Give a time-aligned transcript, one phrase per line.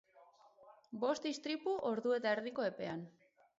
[1.03, 3.07] Bost istripu ordu eta erdiko epean.